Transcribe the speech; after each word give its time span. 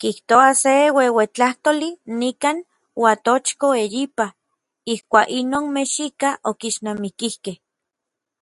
Kijtoa 0.00 0.50
se 0.62 0.72
ueuetlajtoli 0.96 1.88
nikan 2.20 2.56
Uatochko 3.02 3.68
eyipa, 3.84 4.26
ijkuak 4.94 5.28
inon 5.40 5.64
mexikaj 5.74 6.34
okixnamikikej. 6.50 7.56